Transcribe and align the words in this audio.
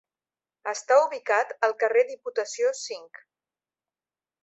Està 0.71 0.97
ubicat 1.01 1.53
al 1.69 1.77
carrer 1.83 2.05
Diputació 2.09 2.75
cinc. 2.83 3.25